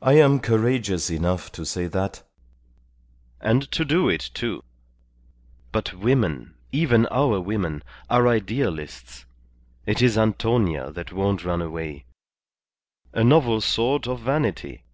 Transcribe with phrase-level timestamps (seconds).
[0.00, 2.22] I am courageous enough to say that,
[3.40, 4.62] and to do it, too.
[5.72, 9.26] But women, even our women, are idealists.
[9.84, 12.04] It is Antonia that won't run away.
[13.12, 14.84] A novel sort of vanity."